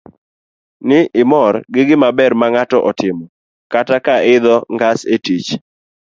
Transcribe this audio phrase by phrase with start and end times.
[0.87, 3.25] ni imor gi gimaber mang'ato otimo.
[3.73, 5.49] kata ka idho ngas e tich,